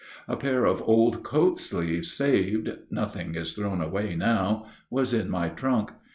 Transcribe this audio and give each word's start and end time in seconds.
A 0.27 0.35
pair 0.35 0.65
of 0.65 0.81
old 0.81 1.21
coat 1.21 1.59
sleeves 1.59 2.11
saved 2.11 2.75
nothing 2.89 3.35
is 3.35 3.53
thrown 3.53 3.81
away 3.81 4.15
now 4.15 4.65
was 4.89 5.13
in 5.13 5.29
my 5.29 5.49
trunk. 5.49 5.91